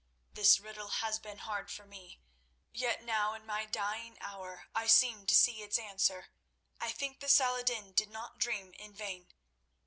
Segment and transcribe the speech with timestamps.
[0.33, 2.23] This riddle has been hard for me;
[2.73, 6.29] yet now, in my dying hour, I seem to see its answer.
[6.79, 9.31] I think that Saladin did not dream in vain.